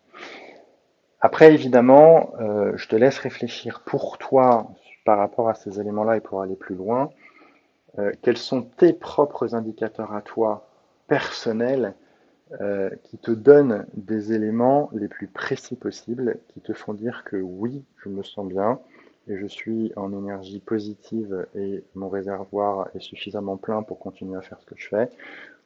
Après, 1.21 1.53
évidemment, 1.53 2.33
je 2.75 2.89
te 2.89 2.97
laisse 2.97 3.19
réfléchir 3.19 3.83
pour 3.85 4.19
toi 4.19 4.69
par 5.05 5.19
rapport 5.19 5.49
à 5.49 5.55
ces 5.55 5.81
éléments-là 5.81 6.17
et 6.17 6.21
pour 6.21 6.43
aller 6.43 6.55
plus 6.55 6.77
loin. 6.77 7.11
quels 8.23 8.37
sont 8.37 8.63
tes 8.63 8.93
propres 8.93 9.55
indicateurs 9.55 10.15
à 10.15 10.23
toi 10.23 10.69
personnels 11.09 11.95
qui 13.05 13.19
te 13.19 13.33
donnent 13.33 13.87
des 13.95 14.33
éléments 14.33 14.91
les 14.93 15.09
plus 15.09 15.27
précis 15.27 15.77
possibles, 15.77 16.39
qui 16.49 16.61
te 16.61 16.73
font 16.73 16.95
dire 16.95 17.25
que 17.25 17.37
oui, 17.37 17.85
je 18.05 18.09
me 18.09 18.23
sens 18.23 18.47
bien, 18.47 18.79
et 19.29 19.37
je 19.37 19.47
suis 19.47 19.93
en 19.97 20.13
énergie 20.13 20.61
positive 20.61 21.47
et 21.55 21.85
mon 21.95 22.09
réservoir 22.09 22.89
est 22.95 23.01
suffisamment 23.01 23.57
plein 23.57 23.83
pour 23.83 23.99
continuer 23.99 24.37
à 24.37 24.41
faire 24.41 24.59
ce 24.61 24.67
que 24.67 24.75
je 24.77 24.89
fais, 24.89 25.11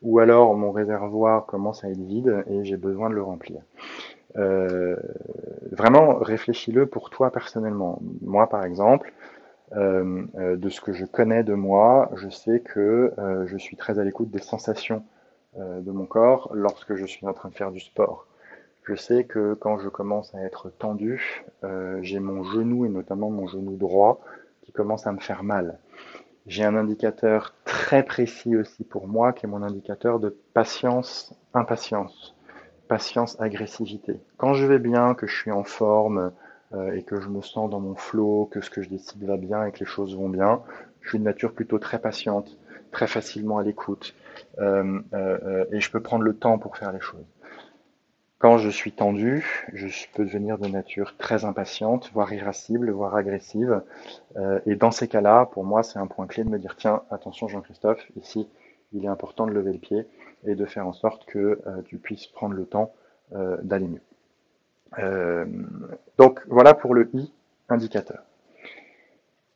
ou 0.03 0.19
alors 0.19 0.55
mon 0.55 0.73
réservoir 0.73 1.47
commence 1.47 1.85
à 1.85 1.91
être 1.91 2.01
vide 2.01 2.45
et 2.49 2.65
j'ai 2.65 2.77
besoin 2.77 3.09
de 3.09 3.15
le 3.15 3.23
remplir. 3.23 3.63
Euh, 4.37 4.97
vraiment, 5.71 6.19
réfléchis-le 6.19 6.87
pour 6.87 7.11
toi 7.11 7.31
personnellement. 7.31 8.01
Moi, 8.23 8.49
par 8.49 8.65
exemple, 8.65 9.13
euh, 9.77 10.23
euh, 10.37 10.57
de 10.57 10.69
ce 10.69 10.81
que 10.81 10.93
je 10.93 11.05
connais 11.05 11.45
de 11.45 11.55
moi, 11.55 12.11
je 12.17 12.29
sais 12.29 12.61
que 12.61 13.13
je 13.47 13.57
suis 13.57 13.77
très 13.77 13.99
à 13.99 14.05
l'écoute 14.05 14.31
des 14.31 14.43
sensations 14.43 15.05
de 15.57 15.91
mon 15.91 16.07
corps 16.07 16.51
lorsque 16.55 16.95
je 16.95 17.05
suis 17.05 17.27
en 17.27 17.35
train 17.35 17.51
de 17.51 17.55
faire 17.55 17.73
du 17.73 17.81
sport. 17.81 18.27
Je 18.85 18.95
sais 18.95 19.25
que 19.25 19.55
quand 19.55 19.79
je 19.79 19.89
commence 19.89 20.35
à 20.35 20.41
être 20.41 20.71
tendu, 20.71 21.45
j'ai 22.01 22.21
mon 22.21 22.43
genou 22.43 22.87
et 22.87 22.89
notamment 22.89 23.31
mon 23.31 23.47
genou 23.47 23.77
droit 23.77 24.21
qui 24.63 24.73
commence 24.73 25.07
à 25.07 25.13
me 25.13 25.21
faire 25.21 25.43
mal. 25.43 25.79
J'ai 26.47 26.65
un 26.65 26.75
indicateur 26.75 27.55
très 27.65 28.03
précis 28.03 28.57
aussi 28.57 28.83
pour 28.83 29.07
moi 29.07 29.33
qui 29.33 29.47
est 29.47 29.49
mon 29.49 29.63
indicateur 29.63 30.19
de 30.19 30.35
patience, 30.55 31.35
impatience, 31.55 32.35
patience, 32.93 33.41
agressivité. 33.41 34.21
Quand 34.37 34.53
je 34.53 34.67
vais 34.67 34.79
bien, 34.79 35.15
que 35.15 35.27
je 35.27 35.35
suis 35.35 35.51
en 35.51 35.65
forme 35.65 36.31
euh, 36.75 36.93
et 36.93 37.03
que 37.03 37.23
je 37.23 37.29
me 37.29 37.41
sens 37.41 37.71
dans 37.71 37.81
mon 37.81 37.95
flow, 37.95 38.51
que 38.53 38.61
ce 38.61 38.69
que 38.69 38.83
je 38.83 38.91
décide 38.91 39.25
va 39.25 39.39
bien 39.39 39.65
et 39.65 39.73
que 39.73 39.79
les 39.79 39.87
choses 39.87 40.15
vont 40.15 40.29
bien, 40.29 40.61
je 41.01 41.09
suis 41.09 41.19
de 41.19 41.25
nature 41.25 41.55
plutôt 41.55 41.79
très 41.79 41.99
patiente, 41.99 42.59
très 42.91 43.07
facilement 43.07 43.57
à 43.57 43.63
l'écoute 43.63 44.15
euh, 44.59 45.01
et 45.73 45.81
je 45.81 45.91
peux 45.91 46.01
prendre 46.01 46.23
le 46.23 46.35
temps 46.35 46.59
pour 46.59 46.77
faire 46.77 46.93
les 46.93 47.01
choses. 47.01 47.25
Quand 48.39 48.59
je 48.59 48.69
suis 48.69 48.93
tendu, 48.93 49.71
je 49.73 49.87
peux 50.13 50.27
devenir 50.27 50.59
de 50.59 50.69
nature 50.69 51.17
très 51.17 51.47
impatiente, 51.47 52.11
voire 52.13 52.31
irascible, 52.35 52.91
voire 52.91 53.17
agressive. 53.17 53.81
Euh, 54.37 54.61
et 54.67 54.77
dans 54.77 54.91
ces 54.91 55.09
cas-là, 55.09 55.47
pour 55.47 55.65
moi, 55.65 55.83
c'est 55.83 55.99
un 55.99 56.09
point 56.09 56.27
clé 56.27 56.45
de 56.45 56.51
me 56.51 56.59
dire, 56.59 56.77
tiens, 56.77 57.05
attention 57.11 57.49
Jean-Christophe, 57.49 58.05
ici, 58.17 58.47
il 58.93 59.07
est 59.07 59.09
important 59.09 59.47
de 59.47 59.53
lever 59.53 59.73
le 59.73 59.79
pied 59.79 60.07
et 60.47 60.55
de 60.55 60.65
faire 60.65 60.87
en 60.87 60.93
sorte 60.93 61.25
que 61.27 61.61
euh, 61.67 61.83
tu 61.85 61.99
puisses 61.99 62.27
prendre 62.27 62.55
le 62.55 62.67
temps 62.67 62.93
euh, 63.35 63.57
d'aller 63.63 63.89
mieux. 63.89 64.03
donc 66.19 66.41
voilà 66.49 66.75
pour 66.75 66.95
le 66.95 67.09
I, 67.15 67.33
indicateur. 67.69 68.23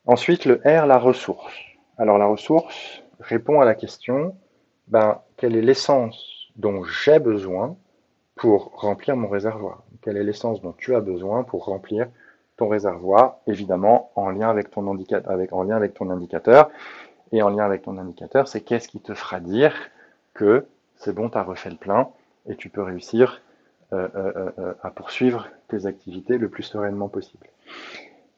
Ensuite, 0.06 0.44
le 0.44 0.60
R, 0.64 0.86
la 0.86 0.98
ressource. 0.98 1.52
Alors 1.98 2.16
la 2.16 2.26
ressource 2.26 3.02
répond 3.20 3.60
à 3.60 3.64
la 3.64 3.74
question, 3.74 4.36
ben, 4.88 5.20
quelle 5.36 5.56
est 5.56 5.62
l'essence 5.62 6.48
dont 6.56 6.84
j'ai 6.84 7.18
besoin 7.18 7.76
pour 8.36 8.72
remplir 8.80 9.16
mon 9.16 9.28
réservoir? 9.28 9.82
Quelle 10.02 10.16
est 10.16 10.22
l'essence 10.22 10.60
dont 10.62 10.72
tu 10.72 10.94
as 10.94 11.00
besoin 11.00 11.42
pour 11.42 11.64
remplir 11.64 12.08
ton 12.56 12.68
réservoir? 12.68 13.38
Évidemment, 13.46 14.12
en 14.14 14.30
lien 14.30 14.48
avec 14.48 14.70
ton, 14.70 14.86
en 14.86 15.62
lien 15.62 15.76
avec 15.76 15.94
ton 15.94 16.10
indicateur. 16.10 16.70
Et 17.32 17.42
en 17.42 17.48
lien 17.48 17.64
avec 17.64 17.82
ton 17.82 17.98
indicateur, 17.98 18.46
c'est 18.46 18.60
qu'est-ce 18.60 18.86
qui 18.86 19.00
te 19.00 19.14
fera 19.14 19.40
dire 19.40 19.74
que 20.34 20.66
c'est 20.98 21.14
bon, 21.14 21.28
tu 21.28 21.38
as 21.38 21.42
refait 21.42 21.70
le 21.70 21.76
plein 21.76 22.08
et 22.48 22.56
tu 22.56 22.68
peux 22.68 22.82
réussir 22.82 23.42
euh, 23.92 24.08
euh, 24.16 24.50
euh, 24.58 24.74
à 24.82 24.90
poursuivre 24.90 25.48
tes 25.68 25.86
activités 25.86 26.38
le 26.38 26.48
plus 26.48 26.64
sereinement 26.64 27.08
possible. 27.08 27.46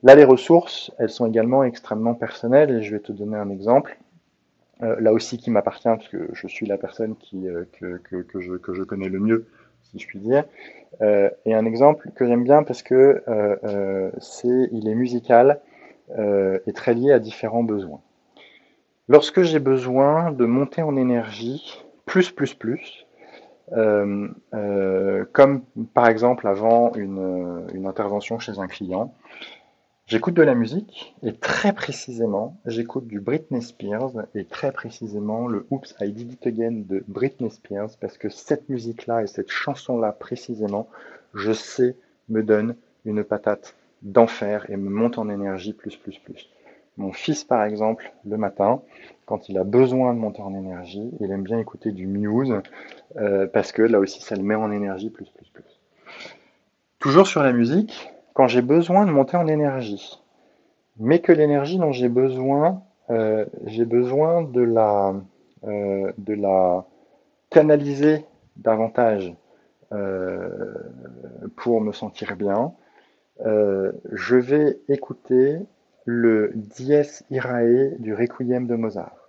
Là, 0.02 0.14
les 0.14 0.24
ressources, 0.24 0.92
elles 0.98 1.10
sont 1.10 1.26
également 1.26 1.64
extrêmement 1.64 2.14
personnelles 2.14 2.70
et 2.70 2.82
je 2.82 2.94
vais 2.94 3.00
te 3.00 3.12
donner 3.12 3.36
un 3.36 3.50
exemple. 3.50 3.98
là 4.80 5.12
aussi 5.12 5.38
qui 5.38 5.50
m'appartient 5.50 5.88
parce 5.88 6.08
que 6.08 6.28
je 6.32 6.46
suis 6.46 6.66
la 6.66 6.78
personne 6.78 7.16
que, 7.16 7.66
je, 7.80 8.56
que 8.56 8.74
je 8.74 8.82
connais 8.84 9.08
le 9.08 9.18
mieux 9.18 9.46
si 9.82 9.98
je 9.98 10.06
puis 10.06 10.20
dire. 10.20 10.44
Et 11.00 11.54
un 11.54 11.64
exemple 11.64 12.10
que 12.14 12.26
j'aime 12.26 12.44
bien 12.44 12.62
parce 12.62 12.82
que 12.82 13.22
c'est, 14.20 14.68
il 14.70 14.86
est 14.88 14.94
musical 14.94 15.60
et 16.16 16.72
très 16.74 16.94
lié 16.94 17.10
à 17.10 17.18
différents 17.18 17.64
besoins. 17.64 18.00
Lorsque 19.08 19.42
j'ai 19.42 19.58
besoin 19.58 20.30
de 20.30 20.44
monter 20.44 20.82
en 20.82 20.94
énergie 20.96 21.82
plus 22.08 22.30
plus 22.30 22.54
plus, 22.54 23.06
comme 23.70 25.62
par 25.94 26.08
exemple 26.08 26.48
avant 26.48 26.92
une, 26.94 27.66
une 27.74 27.86
intervention 27.86 28.38
chez 28.38 28.58
un 28.58 28.66
client, 28.66 29.14
J'écoute 30.08 30.32
de 30.32 30.42
la 30.42 30.54
musique 30.54 31.14
et 31.22 31.34
très 31.34 31.74
précisément, 31.74 32.58
j'écoute 32.64 33.06
du 33.06 33.20
Britney 33.20 33.60
Spears 33.60 34.12
et 34.34 34.46
très 34.46 34.72
précisément 34.72 35.46
le 35.48 35.66
Oops, 35.68 35.94
I 36.00 36.12
Did 36.12 36.32
It 36.32 36.46
Again 36.46 36.82
de 36.88 37.04
Britney 37.08 37.50
Spears 37.50 37.90
parce 38.00 38.16
que 38.16 38.30
cette 38.30 38.70
musique-là 38.70 39.22
et 39.22 39.26
cette 39.26 39.50
chanson-là 39.50 40.12
précisément, 40.12 40.88
je 41.34 41.52
sais, 41.52 41.94
me 42.30 42.42
donne 42.42 42.74
une 43.04 43.22
patate 43.22 43.74
d'enfer 44.00 44.64
et 44.70 44.78
me 44.78 44.88
monte 44.88 45.18
en 45.18 45.28
énergie 45.28 45.74
plus, 45.74 45.98
plus, 45.98 46.18
plus. 46.18 46.48
Mon 46.98 47.12
fils, 47.12 47.44
par 47.44 47.62
exemple, 47.62 48.12
le 48.26 48.36
matin, 48.36 48.82
quand 49.24 49.48
il 49.48 49.56
a 49.56 49.62
besoin 49.62 50.14
de 50.14 50.18
monter 50.18 50.42
en 50.42 50.52
énergie, 50.52 51.12
il 51.20 51.30
aime 51.30 51.44
bien 51.44 51.60
écouter 51.60 51.92
du 51.92 52.08
Muse 52.08 52.52
euh, 53.16 53.46
parce 53.46 53.70
que 53.70 53.82
là 53.82 54.00
aussi, 54.00 54.20
ça 54.20 54.34
le 54.34 54.42
met 54.42 54.56
en 54.56 54.72
énergie 54.72 55.08
plus, 55.08 55.30
plus, 55.30 55.48
plus. 55.48 55.80
Toujours 56.98 57.28
sur 57.28 57.44
la 57.44 57.52
musique, 57.52 58.12
quand 58.34 58.48
j'ai 58.48 58.62
besoin 58.62 59.06
de 59.06 59.12
monter 59.12 59.36
en 59.36 59.46
énergie, 59.46 60.20
mais 60.98 61.20
que 61.20 61.30
l'énergie 61.30 61.78
dont 61.78 61.92
j'ai 61.92 62.08
besoin, 62.08 62.82
euh, 63.10 63.46
j'ai 63.66 63.84
besoin 63.84 64.42
de 64.42 64.62
la, 64.62 65.14
euh, 65.68 66.12
de 66.18 66.34
la 66.34 66.84
canaliser 67.48 68.26
davantage 68.56 69.32
pour 71.56 71.80
me 71.80 71.92
sentir 71.92 72.36
bien, 72.36 72.74
je 73.42 74.36
vais 74.36 74.80
écouter 74.88 75.60
le 76.10 76.52
Dies 76.54 77.22
Irae 77.30 77.90
du 77.98 78.14
Requiem 78.14 78.66
de 78.66 78.76
Mozart. 78.76 79.28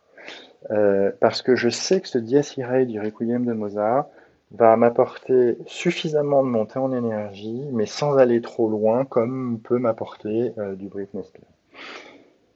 parce 1.20 1.42
que 1.42 1.56
je 1.56 1.70
sais 1.70 2.00
que 2.00 2.08
ce 2.08 2.18
Dies 2.18 2.54
Irae 2.58 2.86
du 2.86 3.00
Requiem 3.00 3.46
de 3.46 3.54
Mozart, 3.54 4.06
va 4.52 4.76
m'apporter 4.76 5.58
suffisamment 5.68 6.44
de 6.44 6.50
montée 6.50 6.80
en 6.80 6.92
énergie, 6.92 7.64
mais 7.72 7.86
sans 7.86 8.18
aller 8.18 8.42
trop 8.42 8.68
loin, 8.68 9.06
comme 9.06 9.60
peut 9.60 9.78
m'apporter 9.78 10.54
euh, 10.58 10.76
du 10.76 10.88
Britney 10.88 11.24
Spears. 11.24 11.44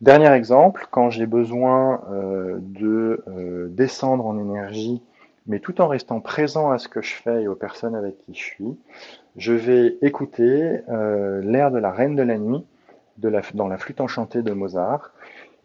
Dernier 0.01 0.31
exemple, 0.31 0.87
quand 0.91 1.09
j'ai 1.09 1.27
besoin 1.27 2.01
euh, 2.11 2.57
de 2.59 3.23
euh, 3.27 3.67
descendre 3.69 4.25
en 4.25 4.39
énergie, 4.39 5.01
mais 5.45 5.59
tout 5.59 5.81
en 5.81 5.87
restant 5.87 6.19
présent 6.19 6.71
à 6.71 6.77
ce 6.77 6.87
que 6.87 7.01
je 7.01 7.13
fais 7.13 7.43
et 7.43 7.47
aux 7.47 7.55
personnes 7.55 7.95
avec 7.95 8.17
qui 8.25 8.33
je 8.33 8.43
suis, 8.43 8.77
je 9.35 9.53
vais 9.53 9.97
écouter 10.01 10.79
l'air 10.87 11.69
de 11.69 11.79
la 11.79 11.91
Reine 11.91 12.15
de 12.15 12.21
la 12.21 12.37
Nuit 12.37 12.63
dans 13.17 13.67
la 13.67 13.77
flûte 13.77 14.01
enchantée 14.01 14.41
de 14.41 14.51
Mozart. 14.51 15.11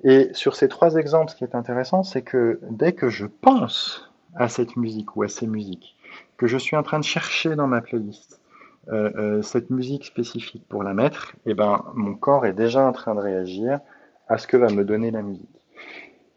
Et 0.04 0.28
sur 0.32 0.54
ces 0.54 0.68
trois 0.68 0.94
exemples, 0.94 1.30
ce 1.32 1.36
qui 1.36 1.44
est 1.44 1.54
intéressant, 1.54 2.02
c'est 2.02 2.22
que 2.22 2.60
dès 2.70 2.92
que 2.92 3.08
je 3.08 3.26
pense 3.26 4.12
à 4.34 4.48
cette 4.48 4.76
musique 4.76 5.16
ou 5.16 5.22
à 5.22 5.28
ces 5.28 5.46
musiques, 5.46 5.96
que 6.36 6.46
je 6.46 6.56
suis 6.56 6.76
en 6.76 6.82
train 6.82 6.98
de 6.98 7.04
chercher 7.04 7.56
dans 7.56 7.66
ma 7.66 7.80
playlist 7.80 8.40
euh, 8.88 9.10
euh, 9.16 9.42
cette 9.42 9.70
musique 9.70 10.04
spécifique 10.04 10.64
pour 10.68 10.82
la 10.82 10.94
mettre, 10.94 11.34
et 11.44 11.50
eh 11.50 11.54
ben 11.54 11.84
mon 11.94 12.14
corps 12.14 12.46
est 12.46 12.52
déjà 12.52 12.86
en 12.86 12.92
train 12.92 13.14
de 13.14 13.20
réagir 13.20 13.80
à 14.28 14.38
ce 14.38 14.46
que 14.46 14.56
va 14.56 14.68
me 14.68 14.84
donner 14.84 15.10
la 15.10 15.22
musique. 15.22 15.48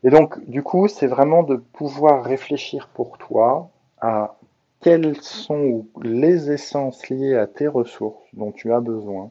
Et 0.03 0.09
donc, 0.09 0.43
du 0.49 0.63
coup, 0.63 0.87
c'est 0.87 1.07
vraiment 1.07 1.43
de 1.43 1.55
pouvoir 1.55 2.23
réfléchir 2.23 2.89
pour 2.93 3.17
toi 3.19 3.69
à 3.99 4.35
quelles 4.79 5.15
sont 5.21 5.85
les 6.01 6.49
essences 6.49 7.07
liées 7.09 7.35
à 7.35 7.45
tes 7.45 7.67
ressources 7.67 8.23
dont 8.33 8.51
tu 8.51 8.73
as 8.73 8.79
besoin 8.79 9.29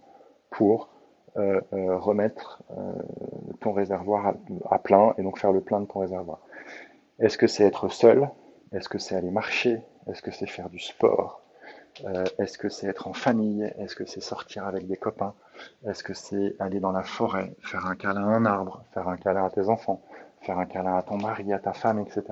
pour 0.51 0.90
euh, 1.41 1.97
remettre 1.97 2.63
ton 3.61 3.73
réservoir 3.73 4.35
à, 4.71 4.79
plein 4.79 5.15
et 5.19 5.23
donc 5.23 5.39
faire 5.39 5.53
le 5.53 5.61
plein 5.61 5.81
de 5.81 5.87
ton 5.87 6.01
réservoir. 6.01 6.39
Est-ce 7.19 7.37
que 7.37 7.47
c'est 7.47 7.65
être 7.65 7.89
seul? 7.89 8.31
Est-ce 8.73 8.89
que 8.89 8.99
c'est 8.99 9.15
aller 9.15 9.31
marcher? 9.31 9.83
Est-ce 10.09 10.23
que 10.23 10.31
c'est 10.31 10.47
faire 10.47 10.71
du 10.71 10.79
sport? 10.79 11.43
Euh, 12.05 12.25
Est-ce 12.39 12.57
que 12.57 12.69
c'est 12.69 12.87
être 12.87 13.09
en 13.09 13.13
famille? 13.13 13.65
Est-ce 13.79 13.95
que 13.95 14.07
c'est 14.07 14.21
sortir 14.21 14.67
avec 14.67 14.87
des 14.87 14.97
copains? 14.97 15.35
Est-ce 15.87 16.03
que 16.03 16.15
c'est 16.15 16.55
aller 16.59 16.81
dans 16.81 16.93
la 16.93 17.03
forêt, 17.03 17.55
faire 17.61 17.87
un 17.87 17.95
câlin 17.95 18.27
à 18.27 18.37
un 18.37 18.47
arbre, 18.47 18.85
faire 18.95 19.09
un 19.09 19.17
câlin 19.17 19.45
à 19.45 19.51
tes 19.51 19.69
enfants, 19.69 20.01
faire 20.41 20.59
un 20.59 20.67
câlin 20.67 20.97
à 20.97 21.03
ton 21.03 21.19
mari, 21.19 21.53
à 21.53 21.59
ta 21.59 21.73
femme, 21.73 21.99
etc. 21.99 22.23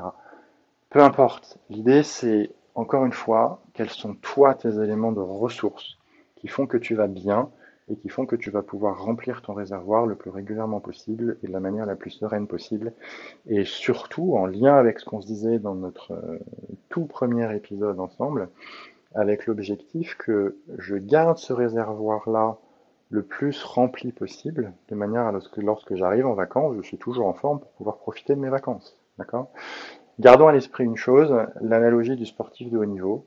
Peu 0.90 1.02
importe. 1.02 1.58
L'idée, 1.68 2.02
c'est, 2.02 2.50
encore 2.74 3.04
une 3.04 3.12
fois, 3.12 3.60
quels 3.74 3.90
sont 3.90 4.14
toi 4.14 4.54
tes 4.54 4.80
éléments 4.80 5.12
de 5.12 5.20
ressources 5.20 5.98
qui 6.36 6.48
font 6.48 6.66
que 6.66 6.78
tu 6.78 6.94
vas 6.94 7.08
bien 7.08 7.50
et 7.90 7.96
qui 7.96 8.08
font 8.08 8.26
que 8.26 8.36
tu 8.36 8.50
vas 8.50 8.62
pouvoir 8.62 9.02
remplir 9.02 9.42
ton 9.42 9.54
réservoir 9.54 10.06
le 10.06 10.14
plus 10.14 10.30
régulièrement 10.30 10.80
possible 10.80 11.38
et 11.42 11.46
de 11.46 11.52
la 11.52 11.60
manière 11.60 11.86
la 11.86 11.96
plus 11.96 12.10
sereine 12.10 12.46
possible. 12.46 12.92
Et 13.46 13.64
surtout, 13.64 14.36
en 14.36 14.46
lien 14.46 14.74
avec 14.76 15.00
ce 15.00 15.04
qu'on 15.04 15.20
se 15.20 15.26
disait 15.26 15.58
dans 15.58 15.74
notre 15.74 16.12
euh, 16.12 16.38
tout 16.88 17.06
premier 17.06 17.54
épisode 17.54 18.00
ensemble, 18.00 18.48
avec 19.14 19.46
l'objectif 19.46 20.16
que 20.16 20.56
je 20.78 20.96
garde 20.96 21.38
ce 21.38 21.52
réservoir-là 21.52 22.58
le 23.10 23.22
plus 23.22 23.62
rempli 23.64 24.12
possible, 24.12 24.72
de 24.90 24.94
manière 24.94 25.26
à 25.26 25.40
ce 25.40 25.48
que 25.48 25.60
lorsque 25.60 25.94
j'arrive 25.94 26.26
en 26.26 26.34
vacances, 26.34 26.76
je 26.76 26.82
suis 26.82 26.98
toujours 26.98 27.26
en 27.26 27.32
forme 27.32 27.60
pour 27.60 27.70
pouvoir 27.70 27.96
profiter 27.96 28.34
de 28.34 28.40
mes 28.40 28.50
vacances. 28.50 28.98
D'accord? 29.18 29.48
Gardons 30.20 30.48
à 30.48 30.52
l'esprit 30.52 30.84
une 30.84 30.96
chose, 30.96 31.34
l'analogie 31.60 32.16
du 32.16 32.26
sportif 32.26 32.70
de 32.70 32.76
haut 32.76 32.84
niveau. 32.84 33.24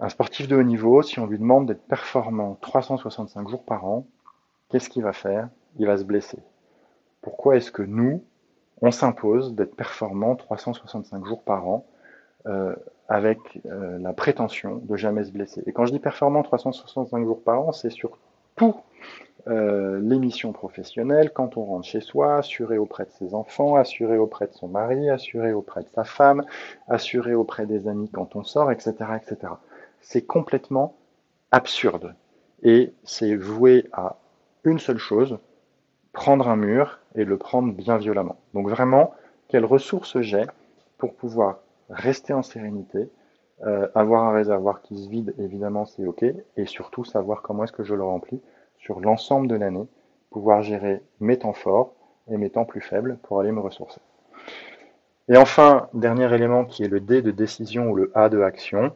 Un 0.00 0.08
sportif 0.08 0.46
de 0.46 0.54
haut 0.54 0.62
niveau, 0.62 1.02
si 1.02 1.18
on 1.18 1.26
lui 1.26 1.38
demande 1.38 1.66
d'être 1.66 1.82
performant 1.82 2.56
365 2.60 3.48
jours 3.48 3.64
par 3.64 3.84
an, 3.84 4.06
qu'est-ce 4.70 4.88
qu'il 4.88 5.02
va 5.02 5.12
faire? 5.12 5.48
Il 5.78 5.86
va 5.86 5.96
se 5.96 6.04
blesser. 6.04 6.38
Pourquoi 7.20 7.56
est-ce 7.56 7.72
que 7.72 7.82
nous, 7.82 8.22
on 8.80 8.92
s'impose 8.92 9.54
d'être 9.54 9.74
performant 9.74 10.36
365 10.36 11.26
jours 11.26 11.42
par 11.42 11.66
an 11.66 11.84
euh, 12.46 12.76
avec 13.08 13.38
euh, 13.66 13.98
la 13.98 14.12
prétention 14.12 14.76
de 14.76 14.96
jamais 14.96 15.24
se 15.24 15.32
blesser? 15.32 15.64
Et 15.66 15.72
quand 15.72 15.84
je 15.84 15.92
dis 15.92 15.98
performant 15.98 16.44
365 16.44 17.24
jours 17.24 17.42
par 17.42 17.60
an, 17.60 17.72
c'est 17.72 17.90
surtout 17.90 18.76
euh, 19.48 19.98
l'émission 20.00 20.52
professionnelle, 20.52 21.32
quand 21.32 21.56
on 21.56 21.64
rentre 21.64 21.88
chez 21.88 22.00
soi, 22.00 22.36
assuré 22.36 22.78
auprès 22.78 23.04
de 23.04 23.10
ses 23.18 23.34
enfants, 23.34 23.74
assuré 23.74 24.16
auprès 24.16 24.46
de 24.46 24.52
son 24.52 24.68
mari, 24.68 25.10
assuré 25.10 25.52
auprès 25.52 25.82
de 25.82 25.88
sa 25.88 26.04
femme, 26.04 26.44
assuré 26.86 27.34
auprès 27.34 27.66
des 27.66 27.88
amis 27.88 28.08
quand 28.10 28.36
on 28.36 28.44
sort, 28.44 28.70
etc. 28.70 28.94
etc 29.20 29.54
c'est 30.00 30.26
complètement 30.26 30.96
absurde. 31.50 32.14
Et 32.62 32.92
c'est 33.04 33.36
voué 33.36 33.86
à 33.92 34.16
une 34.64 34.78
seule 34.78 34.98
chose, 34.98 35.38
prendre 36.12 36.48
un 36.48 36.56
mur 36.56 36.98
et 37.14 37.24
le 37.24 37.36
prendre 37.38 37.72
bien 37.72 37.96
violemment. 37.96 38.36
Donc 38.54 38.68
vraiment, 38.68 39.14
quelles 39.48 39.64
ressources 39.64 40.20
j'ai 40.20 40.44
pour 40.98 41.14
pouvoir 41.14 41.60
rester 41.88 42.32
en 42.32 42.42
sérénité, 42.42 43.08
euh, 43.66 43.88
avoir 43.94 44.24
un 44.24 44.32
réservoir 44.32 44.82
qui 44.82 44.98
se 45.02 45.08
vide, 45.08 45.34
évidemment 45.38 45.86
c'est 45.86 46.06
ok, 46.06 46.24
et 46.56 46.66
surtout 46.66 47.04
savoir 47.04 47.42
comment 47.42 47.64
est-ce 47.64 47.72
que 47.72 47.84
je 47.84 47.94
le 47.94 48.04
remplis 48.04 48.40
sur 48.78 49.00
l'ensemble 49.00 49.48
de 49.48 49.54
l'année, 49.54 49.86
pouvoir 50.30 50.62
gérer 50.62 51.02
mes 51.20 51.38
temps 51.38 51.52
forts 51.52 51.94
et 52.30 52.36
mes 52.36 52.50
temps 52.50 52.64
plus 52.64 52.80
faibles 52.80 53.18
pour 53.22 53.40
aller 53.40 53.52
me 53.52 53.60
ressourcer. 53.60 54.00
Et 55.28 55.36
enfin, 55.36 55.88
dernier 55.92 56.32
élément 56.34 56.64
qui 56.64 56.84
est 56.84 56.88
le 56.88 57.00
D 57.00 57.22
de 57.22 57.30
décision 57.30 57.90
ou 57.90 57.94
le 57.94 58.10
A 58.14 58.28
de 58.28 58.40
action, 58.40 58.92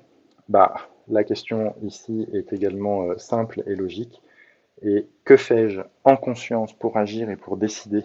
bah, 0.48 0.74
la 1.08 1.24
question 1.24 1.74
ici 1.82 2.26
est 2.32 2.52
également 2.52 3.04
euh, 3.04 3.18
simple 3.18 3.62
et 3.66 3.74
logique. 3.74 4.22
Et 4.82 5.08
que 5.24 5.36
fais-je 5.36 5.80
en 6.04 6.16
conscience 6.16 6.72
pour 6.72 6.96
agir 6.96 7.30
et 7.30 7.36
pour 7.36 7.56
décider 7.56 8.04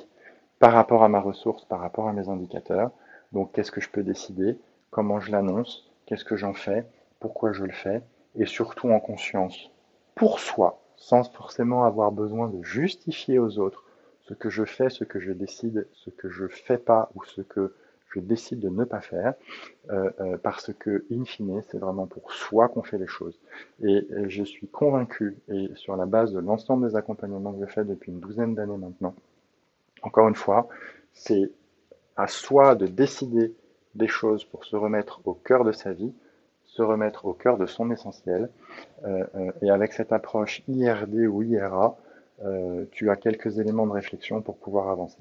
par 0.59 0.73
rapport 0.73 1.03
à 1.03 1.09
ma 1.09 1.19
ressource, 1.19 1.65
par 1.65 1.79
rapport 1.79 2.07
à 2.07 2.13
mes 2.13 2.29
indicateurs? 2.29 2.91
Donc 3.31 3.51
qu'est-ce 3.51 3.71
que 3.71 3.81
je 3.81 3.89
peux 3.89 4.03
décider? 4.03 4.57
Comment 4.91 5.19
je 5.19 5.31
l'annonce? 5.31 5.89
Qu'est-ce 6.05 6.25
que 6.25 6.37
j'en 6.37 6.53
fais? 6.53 6.85
Pourquoi 7.19 7.51
je 7.51 7.63
le 7.63 7.71
fais? 7.71 8.01
Et 8.35 8.45
surtout 8.45 8.89
en 8.89 8.99
conscience 8.99 9.71
pour 10.15 10.39
soi, 10.39 10.79
sans 10.95 11.23
forcément 11.31 11.83
avoir 11.83 12.11
besoin 12.11 12.47
de 12.47 12.63
justifier 12.63 13.39
aux 13.39 13.59
autres 13.59 13.83
ce 14.21 14.33
que 14.33 14.49
je 14.49 14.65
fais, 14.65 14.89
ce 14.89 15.03
que 15.03 15.19
je 15.19 15.31
décide, 15.31 15.87
ce 15.93 16.09
que 16.09 16.29
je 16.29 16.47
fais 16.47 16.77
pas 16.77 17.09
ou 17.15 17.23
ce 17.23 17.41
que 17.41 17.73
je 18.17 18.21
décide 18.21 18.59
de 18.59 18.69
ne 18.69 18.83
pas 18.83 19.01
faire, 19.01 19.35
euh, 19.91 20.09
euh, 20.19 20.37
parce 20.37 20.73
que, 20.73 21.05
in 21.11 21.23
fine, 21.23 21.61
c'est 21.69 21.77
vraiment 21.77 22.07
pour 22.07 22.31
soi 22.31 22.67
qu'on 22.67 22.81
fait 22.81 22.97
les 22.97 23.07
choses. 23.07 23.39
Et, 23.83 24.07
je 24.27 24.43
suis 24.43 24.67
convaincu, 24.67 25.37
et 25.49 25.69
sur 25.75 25.95
la 25.95 26.05
base 26.05 26.33
de 26.33 26.39
l'ensemble 26.39 26.87
des 26.87 26.95
accompagnements 26.95 27.53
que 27.53 27.65
je 27.65 27.71
fais 27.71 27.83
depuis 27.83 28.11
une 28.11 28.19
douzaine 28.19 28.55
d'années 28.55 28.77
maintenant, 28.77 29.13
encore 30.01 30.27
une 30.27 30.35
fois, 30.35 30.67
c'est 31.13 31.51
à 32.15 32.27
soi 32.27 32.75
de 32.75 32.87
décider 32.87 33.53
des 33.95 34.07
choses 34.07 34.43
pour 34.43 34.65
se 34.65 34.75
remettre 34.75 35.21
au 35.25 35.33
cœur 35.33 35.63
de 35.63 35.71
sa 35.71 35.91
vie, 35.93 36.13
se 36.65 36.81
remettre 36.81 37.25
au 37.25 37.33
cœur 37.33 37.57
de 37.57 37.65
son 37.65 37.91
essentiel. 37.91 38.49
Euh, 39.05 39.51
et 39.61 39.69
avec 39.69 39.93
cette 39.93 40.11
approche 40.11 40.63
IRD 40.67 41.27
ou 41.27 41.43
IRA, 41.43 41.97
tu 42.91 43.09
as 43.09 43.15
quelques 43.15 43.57
éléments 43.57 43.87
de 43.87 43.93
réflexion 43.93 44.41
pour 44.41 44.57
pouvoir 44.57 44.89
avancer. 44.89 45.17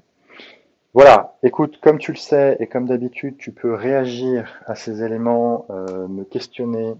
Voilà, 0.99 1.37
écoute, 1.43 1.79
comme 1.79 1.99
tu 1.99 2.11
le 2.11 2.17
sais 2.17 2.57
et 2.59 2.65
comme 2.65 2.87
d'habitude, 2.87 3.37
tu 3.37 3.51
peux 3.51 3.75
réagir 3.75 4.59
à 4.65 4.73
ces 4.73 5.03
éléments, 5.03 5.67
euh, 5.69 6.07
me 6.07 6.23
questionner, 6.23 6.95